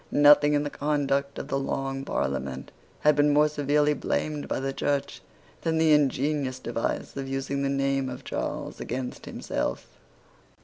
[0.09, 4.73] Nothing in the conduct of the Long Parliament had been more severely blamed by the
[4.73, 5.21] Church
[5.61, 9.85] than the ingenious device of using the name of Charles against himself.